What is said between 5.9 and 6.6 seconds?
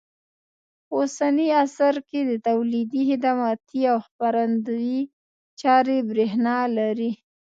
برېښنا